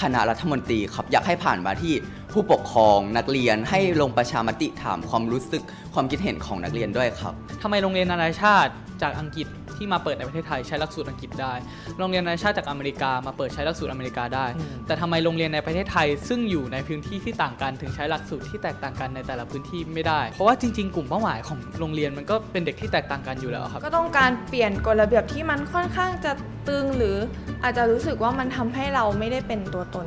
[0.00, 1.94] คณะรัฐมนตรีครับอยากให้ผ่านมาที่
[2.32, 5.62] ผู้ปกครองนักเรียนให้ลงประชามติถามความรู้สึก
[5.94, 11.52] ความคิดเห็นของนักเรียนด้วยครับทำไมโรงเรียนนานาชาติจากอังกฤษ ที่มาเปิดในประเทศไทยใช้หลักสูตรอังกฤษได้
[11.98, 14.46] โรงเรียนนานาชาติจากอเมริกามาเปิดใช้หลักสูตรอเมริกาได้
[14.86, 26.32] แต่ทำไมโรงเรียนในประเทศไทย ซึ่งอยู่ในพื้นที่ที่ต่างกันถึงใช้หลักสูตรที่แตกต่างกันในแต่ละพื้นที่ไม่ได้ เพราะว่าจริงๆ กลุ่มเป้าหมายของโรงเรียนมันก็เป็นเด็กที่แตกต่างกันอยู่แล้วครับ ก็ต้องการเปลี่ยนกฎระเบียบที่มันค่อนข้างจะ
[26.68, 27.16] ตึงหรือ
[27.62, 30.06] อาจจะรู้สึกว่ามันทำให้เราไม่ได้เป็นตัวตน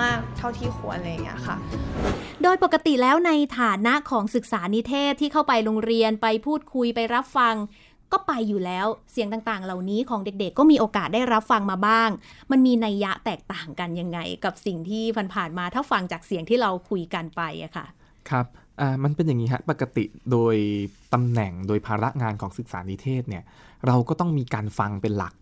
[0.00, 1.56] มากเท่าที่ควรอะไรอย่างเงี้ยค่ะ
[2.42, 7.54] โดยปกติแล้วในฐานะของศึกษานิเทศที่เข้าไปโรงเรียนไปพูดคุยไปรับฟัง
[8.12, 12.10] ก็ไปอยู่แล้วเสียงต่างๆ เหล่านี้ของเด็กๆ ก็มีโอกาสได้รับฟังมาบ้าง
[12.50, 17.86] มันมีนัยยะแตกต่างกันยังไง กับสิ่งที่ผ่านๆมาถ้าฟังจากเสียงที่เราคุยกันไปอะค่ะ
[18.30, 18.46] ครับ
[18.80, 20.56] อ่ามันเป็นอย่างนี้ฮะปกติโดย
[21.12, 23.44] ตำแหน่งโดยภาระงานของศึกษานิเทศเนี่ย
[23.86, 25.34] เราก็ต้องมีการฟังเป็นหลัก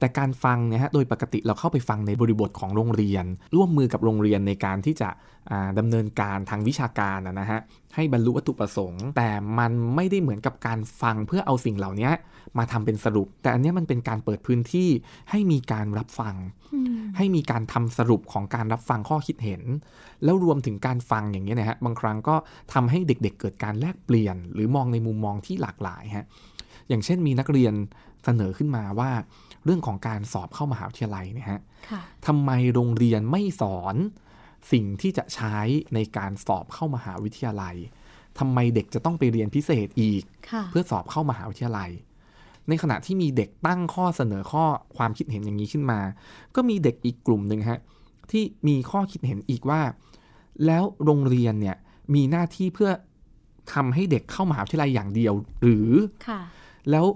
[0.00, 3.24] แต่การฟังเนี่ยฮะโดยปกติเราเข้าไปฟังในบริบทของโรงเรียน
[3.56, 5.08] ร่วมมือกับโรงเรียนในการที่จะ
[5.78, 7.60] ดำเนินการทางวิชาการนะฮะ
[7.94, 12.10] ให้บรรลุวัตถุประสงค์ แต่มันไม่ได้เหมือนกับการฟังเพื่อเอาสิ่งเหล่านี้
[12.58, 14.88] มาทำเป็นสรุป แต่อันนี้มันเป็นการเปิดพื้นที่
[15.30, 16.34] ให้มีการรับฟัง
[17.16, 19.62] ให้มีการทำสรุปของการรับฟังข้อคิดเห็น
[20.24, 22.36] แล้วรวมถึงการฟังอย่างนี้นะฮะบางครั้งก็
[22.72, 26.26] ทำให้เด็กๆเเกิดการแลกเปลี่ยน หรือมองในมุมมองที่หลากหลายฮะ
[26.88, 27.74] อย่างเช่นมีนักเรียน
[28.24, 29.10] เสนอขึ้นมาว่า
[29.64, 31.60] เรื่องของการสอบเข้ามหาวิทยาลัยเนี่ยฮะ
[32.26, 33.96] ทำไมโรงเรียนไม่สอน
[34.72, 35.56] สิ่งที่จะใช้
[35.94, 37.76] ในการสอบเข้ามหาวิทยาลัย
[38.38, 40.22] ทำไมเด็กจะต้องไปเรียนพิเศษอีก
[40.70, 41.90] เพื่อสอบเข้ามหาวิทยาลัย
[42.68, 44.64] ในขณะที่มีเด็กตั้งข้อเสนอข้อ
[44.96, 46.00] ความคิดเห็นอย่างนี้ขึ้นมา
[46.54, 47.80] ก็มีเด็กอีกกลุ่มหนึ่งฮะ
[48.30, 49.80] ที่มีข้อคิดเห็นอีกว่า
[50.66, 51.76] แล้วโรงเรียนเนี่ย
[52.14, 52.90] มีหน้าที่เพื่อ
[53.72, 55.90] ทำให้เด็กเข้ามหาวิทยาลัยอย่างเดียวหรือ
[56.90, 57.06] แล้ว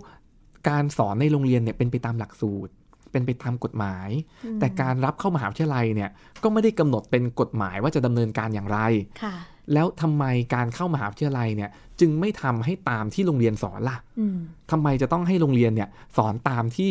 [0.69, 2.73] การสอนในโรงเรียนเนี่ยเป็นไปตามหลักสูตร
[3.13, 4.09] เป็นไปตามกฎหมาย
[4.61, 6.11] แต่การรับเข้ามหาวิทยาลัยเนี่ย
[6.43, 8.79] ก็ไม่ได้กำหนดเป็นกฎหมายว่าจะดำเนินการอย่างไร
[9.73, 10.25] แล้วทำไม
[10.55, 13.99] การเข้ามหาวิทยาลัยเนี่ยจึงไม่ทำให้ตามที่โรงเรียนสอนล่ะ
[14.71, 16.91] ทำไมจะต้องให้โรงเรียนเนี่ยสอนตามที่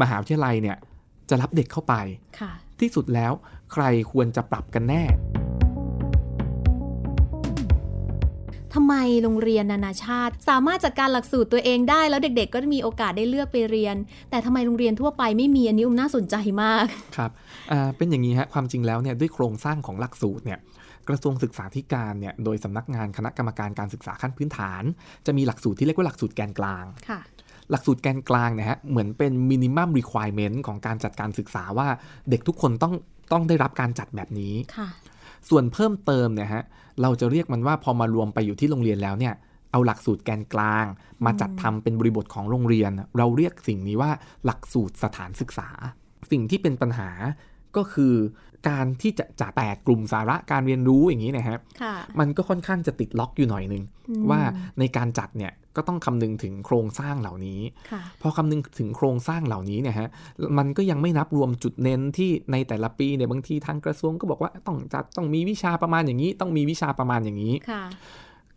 [0.00, 0.76] มหาวิทยาลัยเนี่ย
[1.30, 1.94] จะรับเด็กเข้าไป
[2.80, 3.32] ที่สุดแล้ว
[3.72, 5.02] ใครควรจะปรับกันแน่
[8.80, 13.96] ทำไมโรงเรียนนานาชาติ สามารถจัดการหลักสูตรตัวเองได้ แล้วเด็ก ๆ ก็มีโอกาสได้เลือกไปเรียน
[14.30, 16.84] แต่ทำไมโรงเรียนทั่วไปไม่มีอันนี้อุ้มน่าสนใจมาก
[17.16, 17.30] ครับ
[17.96, 20.58] เป็นอย่างนี้ฮะความจริงแล้วเนี่ยด้วยโครงสร้างของหลักสูตรเนี่ย
[21.08, 24.82] กระทรวงศึกษาธิการเนี่ยโดยสำนักงานคณะกรรมการการศึกษาขั้นพื้นฐาน
[25.26, 26.84] จะมีหลักสูตรที่เรียกว่าหลักสูตรแกนกลาง
[27.70, 31.88] หลักสูตรแกนกลางเนี่ยฮะเหมือนเป็นมินิมัมรีควอรเมนต์ของการจัดการศึกษาว่า
[32.30, 32.94] เด็กทุกคนต้อง
[33.32, 34.54] ต้องได้รับการจัดแบบนี้
[35.48, 36.64] ส่วนเพิ่มเติมเนี่ยฮะ
[37.02, 39.34] เราจะเรียกมันว่าพอมารวมไปอยู่ที่โรงเรียนแล้วเนี่ย
[39.72, 40.84] เอาหลักสูตรแกนกลาง
[41.24, 44.10] มาจัดทำเป็นบริบทของโรงเรียน เราเรียกสิ่งนี้ว่า
[44.44, 45.68] หลักสูตรสถานศึกษา
[46.30, 47.10] สิ่งที่เป็นปัญหา
[47.76, 48.14] ก็คือ
[48.68, 54.40] การที่จะจัดแปดกลุ่มสาระการเรียนรู้อย่างนี้นะครับค่ะมันก็ค่อนข้างจะติดล็อกอยู่หน่อยนึงอืมว่า
[54.78, 60.08] ในการจัดเนี่ยก็ต้องคำนึงถึงโครงสร้างเหล่านี้ค่ะพอคำนึงถึงโครงสร้างเหล่านี้เนี่ยฮะ
[60.58, 67.84] มันก็ยังไม่นับรวมจุดเน้นที่ในแต่ละปีเนี่ยบางทีทางกระทรวงก็บอกว่าต้องจัดต้องมีวิชาประมาณอย่างนี้ ต้องมีวิชาประมาณอย่างนี้ค่ะ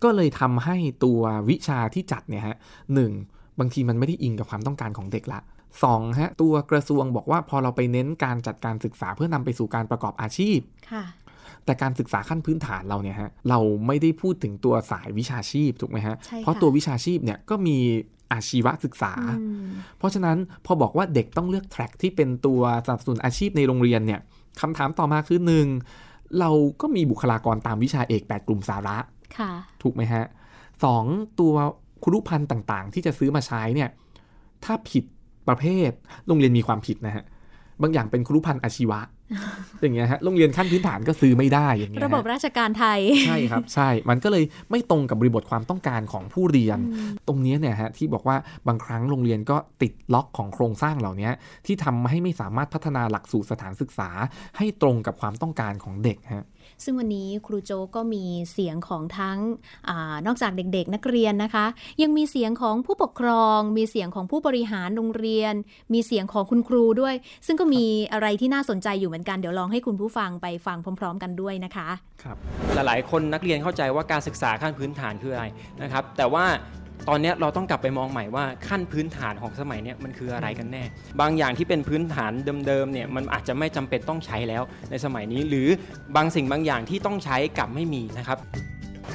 [0.03, 2.55] ก็เลยทำให้ตัววิชาที่จัดเนี่ยฮะ
[2.93, 3.11] หนึ่ง
[3.59, 5.39] บางทีมันไม่ได้อิงกับความต้องการของเด็กละ
[5.83, 10.59] สองฮะตัวกระทรวงบอกว่าพอเราไปเน้นการจัดการศึกษาเพื่อนำไปสู่การประกอบอาชีพ
[10.91, 11.03] ค่ะ
[11.65, 17.77] แต่การศึกษาขั้นพื้นฐานเราเนี่ยฮะเราไม่ได้พูดถึงตัวสายวิชาชีพถูกไหมฮะใช่ค่ะเพราะตัววิชาชีพเนี่ยก็มี
[18.31, 24.19] อาชีวศึกษาอืมเพราะฉะนั้นพอบอกว่าเด็กต้องเลือกแทร็กที่เป็นตัวสนับสนุนอาชีพในโรงเรียนเนี่ย
[24.61, 25.67] คำถามต่อมาคือหนึ่ง
[26.39, 28.97] เราก็มีบุคลากรตามวิชาเอก8กลุ่มสาระ
[29.37, 30.25] ค่ะถูกไหมฮะ
[30.83, 31.05] สอง
[31.39, 31.53] ตัว
[32.03, 33.89] ครุพันธ์ต่างๆ ที่จะซื้อมาใช้เนี่ย
[34.65, 35.03] ถ้าผิด
[35.47, 35.91] ประเภท
[36.27, 37.25] โรงเรียนมีความผิดนะฮะ
[37.81, 38.99] บางอย่างเป็นครุพันธ์อาชีวะ
[39.81, 46.79] อย่างเงี้ยฮะโรงเรียนขั้นพื้นฐานก็ซื้อไม่ได้อย่างเงี้ยระฮะบบราชการไทย ใช่ครับ ใช่ มันก็เลยไม่ตรงกับบริบทความต้องการของผู้เรียน
[47.27, 48.37] ตรงเนี้ยเนี่ยฮะที่บอกว่า
[48.67, 51.29] บางครั้งโรงเรียนก็ติดล็อกของโครงสร้างเหล่านี้
[51.65, 54.09] ที่ทำให้ไม่สามารถพัฒนาหลักสูตรสถานศึกษา
[54.57, 56.45] ให้ตรงกับความต้องการของเด็กฮะ
[56.84, 59.39] ซึ่งวันนี้ครูโจกก็มีเสียงของทั้ง
[59.89, 59.91] อ
[60.26, 61.65] นอกจากเด็กๆ นักเรียนนะคะ
[62.02, 65.54] ยังมีเสียงของผู้ปกครอง มีเสียงของผู้บริหารโรงเรียน
[65.94, 67.15] มีเสียงของคุณครูด้วย
[67.46, 71.89] ซึ่งก็มีอะไรที่น่าสนใจอยู่เหมือนกันเดี๋ยวลองให้คุณผู้ฟังไปฟังพร้อม ๆ กันด้วยนะคะ
[72.24, 72.38] ครับ
[72.74, 75.46] หลายๆคนนักเรียนเข้าใจว่าการศึกษาขั้นพื้นฐานคืออะไร
[75.82, 76.46] นะครับ แต่ว่า
[77.09, 80.83] ตอนเนี้ยเราต้องกลับไปมองใหม่ว่าขั้นพื้นฐานของสมัยเนี้ยมันคืออะไรกันแน่
[81.21, 82.31] บางอย่างที่เป็นพื้นฐาน
[82.67, 85.67] เดิมๆเนี่ยมันอาจจะไม่จำเป็นต้องใช้แล้วในสมัยนี้ หรือ
[86.15, 88.37] บางสิ่งบางอย่างที่ต้องใช้กลับไม่มีนะครับ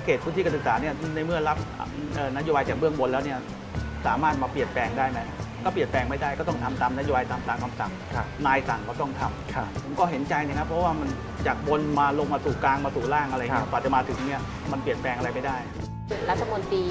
[0.04, 1.56] เขตพื้นที่การศึกษาเนี่ยในเมื่อรับ
[2.14, 3.38] เอ่อนโยบายจากเบื้องบนแล้วเนี่ย
[4.06, 5.18] สามารถมาเปลี่ยนแปลงได้ไหม
[5.64, 7.92] ก็เปลี่ยนแปลงไม่ได้ก็ต้องทำตามนโยบายตามตามคำสั่ง
[8.46, 11.08] นายสั่งก็ต้องทำผมก็เห็นใจนะครับเพราะว่ามัน
[11.46, 14.40] จากบนมาลงมาสู่กลางมาสู่ล่างอะไรเงี้ยกว่าจะมาถึงเนี่ย
[14.72, 15.56] มันเปลี่ยนแปลงอะไรไม่ได้
[16.30, 16.84] รัฐมนตรี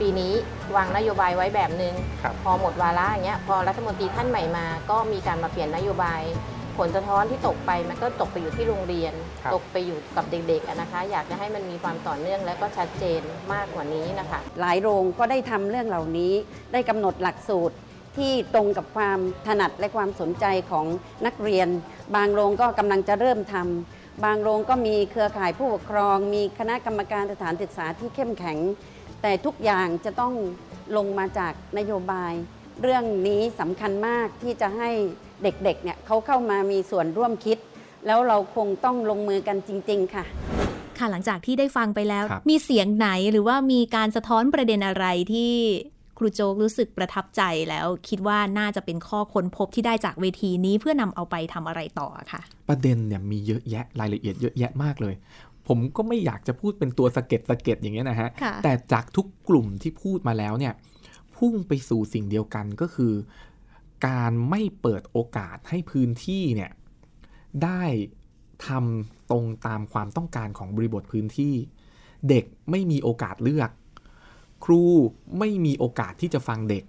[0.00, 0.32] ปีนี้
[0.76, 1.94] วางนโยบายไว้แบบหนึง่ง
[2.42, 6.22] พอหมดวาระอย่างเงี้ยพอรัฐมนตรีท่านใหม่มา ก็มีการมาเปลี่ยนนโยบาย
[6.78, 9.12] ผลสะท้อนที่ตกไปมันก็ตกไปอยู่ที่โรงเรียน
[9.54, 13.20] ตกไปอยู่กับเด็กๆอะนะคะ อยากจะให้มันมีความต่อเนื่องและก็ชัดเจน
[13.52, 16.32] มากกว่านี้นะคะ หลายโรงก็ได้ทำเรื่องเหล่านี้
[16.72, 17.76] ได้กำหนดหลักสูตร
[18.16, 20.86] ที่ตรงกับความถนัดและความสนใจของ
[21.26, 21.68] นักเรียน
[22.16, 28.58] บางโรงก็กำลังจะเริ่มทำบางโรงก็มีเครือข่ายผู้ปกครอง มีคณะกรรมการสถานศึกษาที่เข้มแข็ง
[29.22, 30.32] แต่ทุกอย่างจะต้อง
[30.96, 32.32] ลงมาจากนโยบาย
[32.82, 34.90] เรื่องนี้สำคัญมากที่จะให้
[35.42, 37.58] เด็กๆเนี่ยเขาเข้ามามีส่วนร่วมคิด
[38.06, 40.24] แล้วเราคงต้องลงมือกันจริง ๆ ค่ะ
[40.98, 45.52] ค่ะหลังจากที่ได้ฟังไปแล้วครับมีเสียงไหนหรือว่ามีการสะท้อนประเด็นอะไรที่
[46.18, 55.14] ครูโจกรู้สึกประทับใจแล้วคิดว่าน่าจะเป็นข้อค้นพบที่ได้จากเวทีนี้เพื่อนำเอาไปทำอะไรต่อค่ะ ประเด็นเนี่ยมีเยอะแยะรายละเอียดเยอะแยะมากเลย
[55.68, 60.74] ผมก็ไม่อยากจะพูดเป็นตัวสะเก็ดสะเก็ดอย่างเงี้ยนะฮะค่ะแต่จากทุกกลุ่มที่พูดมาแล้วเนี่ย
[61.36, 63.12] พุ่งไปสู่สิ่งเดียวกันก็คือ
[64.06, 66.70] การไม่เปิดโอกาสให้พื้นที่เนี่ย
[67.64, 67.82] ได้
[68.66, 71.54] ทำตรงตามความต้องการของบริบทพื้นที่
[72.28, 73.70] เด็กไม่มีโอกาสเลือก
[74.64, 74.82] ครู
[75.38, 76.84] ไม่มีโอกาสที่จะฟังเด็ก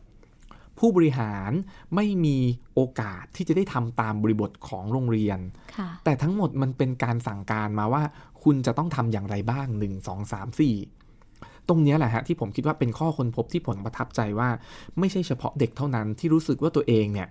[0.79, 1.51] ผู้บริหาร
[1.95, 2.37] ไม่มี
[2.75, 5.39] โอกาสที่จะได้ทำตามบริบทของโรงเรียน
[5.77, 8.03] ค่ะแต่ทั้งหมดมันเป็นการสั่งการมาว่า
[8.49, 14.49] คุณจะต้องทำอย่างไรบ้าง 1 2 3 4 ตรงเนี้ยแหละฮะที่ผมคิดว่าเป็นข้อค้นพบที่ผมประทับใจว่า
[14.99, 17.27] ไม่ใช่เฉพาะเด็กเท่านั้นที่รู้สึกว่าตัวเองเนี่ย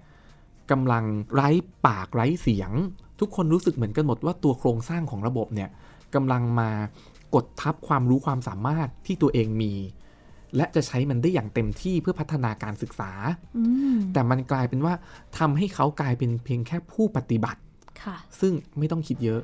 [0.71, 1.49] กำลังไร้
[1.87, 2.71] ปากไร้เสียง
[3.21, 5.69] ทุกคนรู้สึกเหมือนกันหมดว่าตัวโครงสร้างของระบบเนี่ย
[6.15, 6.71] กำลังมา
[7.35, 9.73] กดทับความรู้ความสามารถที่ตัวเองมี
[10.57, 13.11] และจะใช้มันได้อย่างเต็มที่เพื่อพัฒนาการศึกษา
[13.57, 14.95] อืมแต่มันกลายเป็นว่า
[15.39, 17.61] ทำให้เขากลายเป็นเพียงแค่ผู้ปฏิบัติ
[18.03, 19.41] ค่ะซึ่งไม่ต้องคิดเยอะ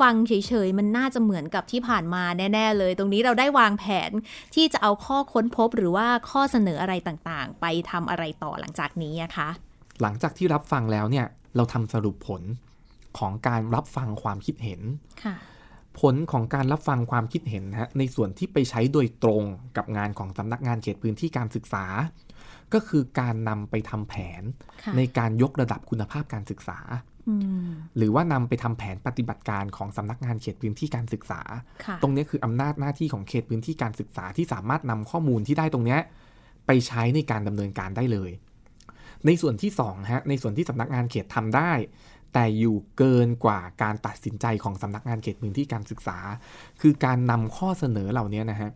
[0.00, 0.32] ฟังเฉ
[0.66, 4.10] ยๆ มันน่าจะเหมือนกับที่ผ่านมาแน่ ๆ เลย ตรงนี้เราได้วางแผน
[4.54, 9.48] ที่จะเอาข้อค้นพบหรือว่าข้อเสนออะไรต่างๆ ไปทำอะไรต่อหลังจากนี้อะคะ
[10.02, 12.42] หลังจากที่รับฟังแล้วเนี่ยเราทำสรุปผล
[13.18, 14.80] ของการรับฟังความคิดเห็น
[15.24, 15.36] ค่ะ
[16.00, 19.42] ผลของการรับฟังความคิดเห็นนะฮะในส่วนที่ไปใช้โดยตรง
[19.76, 21.84] กับงานของสำนักงานเขตพื้นที่การศึกษา
[22.74, 24.42] ก็คือการนำไปทำแผน
[24.82, 27.15] ค่ะในการยกระดับคุณภาพการศึกษาอืม
[27.96, 31.40] หรือว่านำไปทำแผนปฏิบัติการของสำนักงานเขตพื้นที่การศึกษา
[31.84, 36.00] ค่ะตรงนี้คืออำนาจหน้าที่ของเขตพื้นที่การศึกษาที่สามารถนำข้อมูลที่ได้ตรงเนี้ย
[36.66, 38.30] ไปใช้ในการดำเนินการได้เลย
[39.26, 41.72] ในส่วนที่2ฮะในส่วนที่สำนักงานเขตทำได้
[42.32, 46.18] แต่อยู่เกินกว่าการตัดสินใจของสำนักงานเขตพื้นที่การศึกษา
[46.80, 48.70] คือการนำข้อเสนอเหล่านี้นะฮะ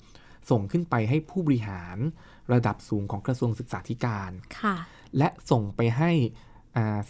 [0.50, 1.96] ส่งขึ้นไปให้ผู้บริหาร
[2.52, 4.76] ระดับสูงของกระทรวงศึกษาธิการค่ะ
[5.18, 6.49] และส่งไปให้อ่า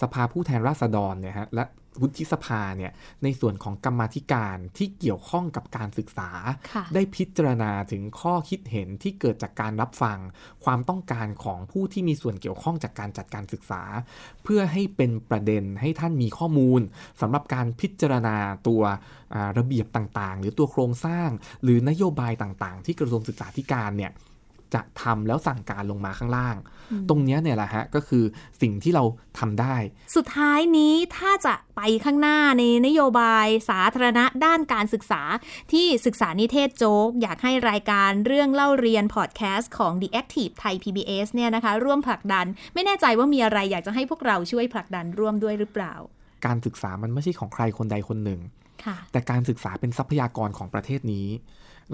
[0.00, 1.64] สภาผู้แทนราษฎรเนี่ยฮะและ
[2.00, 2.92] วุฒิสภาเนี่ย
[3.22, 6.30] ในส่วนของกรรมาธิการที่เกี่ยวข้องกับการศึกษา
[6.72, 10.18] ค่ะได้พิจารณาถึงข้อคิดเห็นที่เกิดจากการรับฟัง
[10.64, 13.82] ความต้องการของผู้ที่มีส่วนเกี่ยวข้องจากการจัดการศึกษา
[14.44, 16.80] เพื่อให้เป็นประเด็นให้ท่านมีข้อมูล
[17.20, 18.36] สำหรับการพิจารณา
[18.68, 18.82] ตัว
[19.34, 21.28] อ่าระเบียบต่างๆ หรือตัวโครงสร้าง
[21.62, 24.12] หรือนโยบายต่างๆ ที่กระทรวงศึกษาธิการเนี่ย
[24.74, 26.56] จะทำแล้วสั่งการลงมาข้างล่าง
[27.08, 28.24] ตรงเนี้ยเนี่ยแหละฮะก็คือ
[28.60, 29.04] สิ่งที่เรา
[29.38, 29.74] ทำได้
[30.16, 35.22] สุดท้ายนี้ถ้าจะไปข้างหน้าในนโยบายสาธารณะด้านการศึกษา
[35.72, 45.94] ที่ศึกษานิเทศโจ๊ก อยากให้รายการเรื่องเล่าเรียนพอดแคสต์ของ The Active Thai PBS เนี่ยนะคะ ร่วมผลักดัน ไม่แน่ใจว่ามีอะไรอยากจะให้พวกเราช่วยผลักดันร่วมด้วยหรือเปล่า
[46.46, 48.40] การศึกษามันไม่ใช่ของใครคนใดคนหนึ่ง
[48.84, 51.26] ค่ะแต่การศึกษาเป็นทรัพยากรของประเทศนี้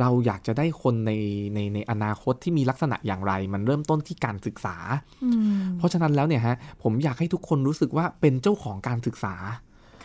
[0.00, 1.12] เราอยากจะได้คนใน
[1.54, 4.76] ในในอนาคตที่มีลักษณะอย่างไร มันเริ่มต้นที่การศึกษา
[5.24, 9.35] อืมเพราะฉะนั้นแล้วเนี่ยฮะผมอยากให้ทุกคนรู้สึกว่าเป็นเจ้าของการศึกษา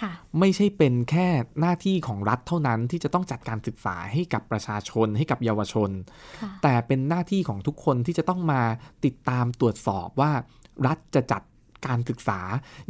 [0.01, 1.27] ค่ะไม่ใช่เป็นแค่
[1.59, 5.89] หน้าที่ของรัฐเท่านั้นที่จะต้องจัดการศึกษาให้กับประชาชนให้กับเยาวชน
[6.41, 8.61] ค่ะแต่เป็นหน้าที่ของทุกคนที่จะต้องมา
[9.05, 10.31] ติดตามตรวจสอบว่า
[10.87, 11.41] รัฐจะจัด
[11.87, 12.39] การศึกษา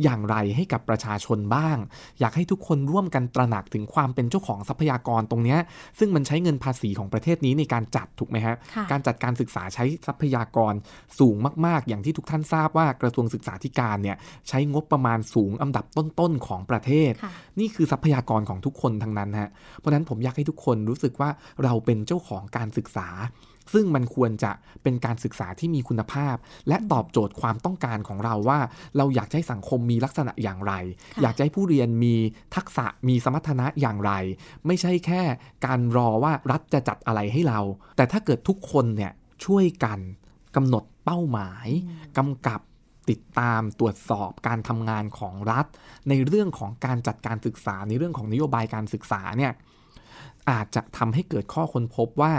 [0.03, 1.77] อย่างไรให้กับประชาชนบ้าง
[2.19, 5.59] อยากให้ทุกคนร่วมกันตระหนักถึงความเป็นเจ้าของทรัพยากรตรงเนี้ย
[5.99, 10.73] ซึ่งมันใช้เงินภาษีของประเทศนี้ในการจัดถูกไหมฮะค่ะการจัดการศึกษาใช้ทรัพยากร
[11.19, 14.17] สูงมาก ๆ อย่างที่ทุกท่านทราบว่ากระทรวงศึกษาธิการเนี่ย
[14.49, 19.49] ใช้งบประมาณสูงอันดับต้น ๆ ของประเทศค่ะนี่คือทรัพยากรของทุกคนทั้งนั้นฮะ
[19.79, 21.29] เพราะฉะนั้นผมอยากให้ทุกคนรู้สึกว่า
[21.63, 23.07] เราเป็นเจ้าของการศึกษา
[23.73, 24.51] ซึ่งมันควรจะ
[24.83, 26.35] เป็นการศึกษาที่มีคุณภาพ
[26.67, 28.59] และตอบโจทย์ความต้องการของเราว่า
[28.97, 30.73] เราอยากให้สังคมมีลักษณะอย่างไร
[31.15, 32.15] ค่ะอยากให้ผู้เรียนมี
[32.55, 34.13] ทักษะมีสมรรถนะอย่างไร
[34.67, 35.21] ไม่ใช่แค่
[35.65, 37.59] การรอว่ารัฐจะจัดอะไรให้เรา
[37.95, 39.11] แต่ถ้าเกิดทุกคนเนี่ย
[39.45, 39.99] ช่วยกัน
[40.55, 41.67] กำหนดเป้าหมาย
[42.17, 42.61] กำกับ
[43.09, 45.65] ติดตามตรวจสอบการทำงานของรัฐ
[46.09, 49.51] ในเรื่องของการจัดการศึกษาในเรื่องของนโยบายการศึกษาเนี่ย
[50.49, 52.33] อาจจะทำให้เกิดข้อค้นพบว่า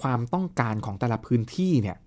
[0.00, 1.98] ความต้องการของแต่ละพื้นที่เนี่ย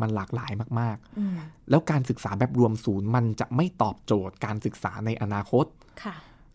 [0.00, 5.66] มันหลากหลายมากอืมๆแล้วการศึกษาแบบรวมศูนย์มันจะไม่ตอบโจทย์การศึกษาในอนาคต
[6.02, 6.14] ค่ะ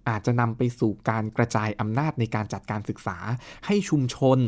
[0.09, 3.17] อาจจะนำไปสู่การกระจายอำนาจในการจัดการศึกษา
[3.65, 4.39] ให้ชุมชน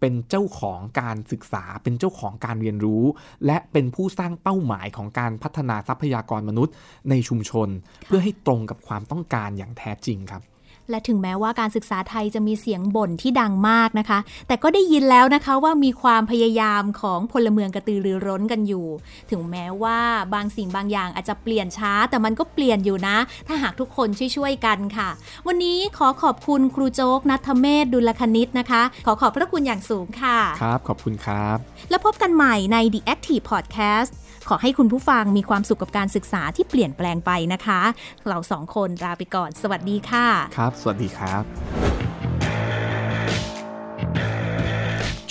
[0.00, 3.04] เป็นเจ้าของการศึกษา เป็นเจ้าของการเรียนรู้
[3.46, 6.74] และเป็นผู้สร้างเป้าหมายของการพัฒนาทรัพยากรมนุษย์
[7.10, 7.68] ในชุมชน
[8.06, 10.42] เพื่อให้ตรงกับความต้องการอย่างแท้จริงครับ
[10.90, 14.18] และถึงแม้ว่าการศึกษาไทยจะมีเสียงบ่นที่ดังมากนะคะ
[14.48, 18.86] แต่ก็ได้ยินแล้วนะคะว่ามีความพยายามของพลเมืองกระตือรือร้นกันอยู่
[19.30, 19.98] ถึงแม้ว่า
[20.34, 25.08] บางสิ่งบางอย่างอาจจะเปลี่ยนช้า แต่มันก็เปลี่ยนอยู่นะ ถ้าหากทุกคนช่วยๆกันค่ะ
[25.46, 31.56] วันนี้ขอขอบคุณครูโจ๊กนัทเมศดุลคณิตนะคะ ขอขอบพระคุณอย่างสูงค่ะ ครับ ขอบคุณครับ
[31.90, 34.10] แล้วพบกันใหม่ใน The Active Podcast
[34.48, 37.80] ขอให้คุณผู้ฟังมีความสุขกับการศึกษาที่เปลี่ยนแปลงไปนะคะ
[38.28, 40.26] เราสองคนลาไปก่อน สวัสดีค่ะ
[40.58, 41.44] ครับ สวัสดีครับ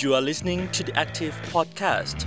[0.02, 2.18] You are listening to the Active Podcast.